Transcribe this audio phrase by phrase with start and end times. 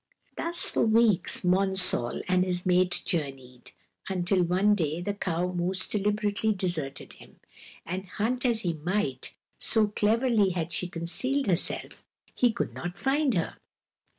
[0.35, 3.69] Thus for weeks Monsall and his mate journeyed,
[4.09, 7.39] until one day the cow moose deliberately deserted him,
[7.85, 12.03] and hunt as he might, so cleverly had she concealed herself,
[12.33, 13.57] he could not find her.